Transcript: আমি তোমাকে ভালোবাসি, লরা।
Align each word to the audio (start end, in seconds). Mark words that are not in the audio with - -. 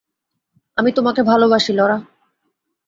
আমি 0.77 0.89
তোমাকে 0.91 1.21
ভালোবাসি, 1.23 1.71
লরা। 1.73 1.97